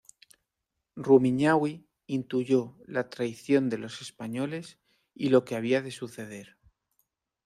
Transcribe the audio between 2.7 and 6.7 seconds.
la traición de los españoles y lo que había de suceder.